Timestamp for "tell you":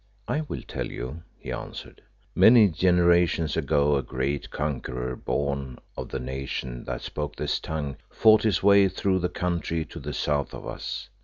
0.67-1.21